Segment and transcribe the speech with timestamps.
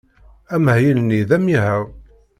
[0.53, 1.83] Amahil-nni d amihaw.